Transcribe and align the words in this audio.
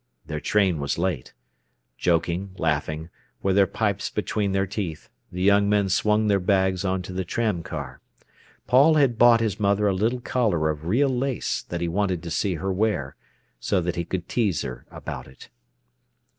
Their 0.25 0.39
train 0.39 0.79
was 0.79 0.97
late. 0.97 1.35
Joking, 1.95 2.55
laughing, 2.57 3.11
with 3.43 3.55
their 3.55 3.67
pipes 3.67 4.09
between 4.09 4.51
their 4.51 4.65
teeth, 4.65 5.09
the 5.31 5.43
young 5.43 5.69
men 5.69 5.89
swung 5.89 6.25
their 6.25 6.39
bags 6.39 6.83
on 6.83 7.03
to 7.03 7.13
the 7.13 7.23
tram 7.23 7.61
car. 7.61 8.01
Paul 8.65 8.95
had 8.95 9.19
bought 9.19 9.41
his 9.41 9.59
mother 9.59 9.85
a 9.87 9.93
little 9.93 10.19
collar 10.19 10.71
of 10.71 10.87
real 10.87 11.07
lace 11.15 11.61
that 11.69 11.81
he 11.81 11.87
wanted 11.87 12.23
to 12.23 12.31
see 12.31 12.55
her 12.55 12.73
wear, 12.73 13.15
so 13.59 13.79
that 13.79 13.95
he 13.95 14.03
could 14.03 14.27
tease 14.27 14.63
her 14.63 14.87
about 14.89 15.27
it. 15.27 15.49